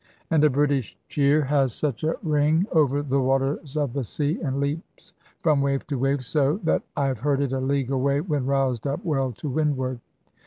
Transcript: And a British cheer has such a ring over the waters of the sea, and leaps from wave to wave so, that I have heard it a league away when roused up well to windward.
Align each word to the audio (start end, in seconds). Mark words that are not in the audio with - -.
And 0.31 0.43
a 0.43 0.49
British 0.49 0.97
cheer 1.07 1.43
has 1.43 1.73
such 1.75 2.03
a 2.03 2.15
ring 2.23 2.65
over 2.71 3.03
the 3.03 3.19
waters 3.21 3.77
of 3.77 3.93
the 3.93 4.03
sea, 4.03 4.41
and 4.41 4.59
leaps 4.59 5.13
from 5.43 5.61
wave 5.61 5.85
to 5.85 5.99
wave 5.99 6.25
so, 6.25 6.59
that 6.63 6.81
I 6.97 7.05
have 7.05 7.19
heard 7.19 7.39
it 7.39 7.51
a 7.53 7.59
league 7.59 7.91
away 7.91 8.19
when 8.21 8.47
roused 8.47 8.87
up 8.87 9.05
well 9.05 9.31
to 9.33 9.47
windward. 9.47 9.99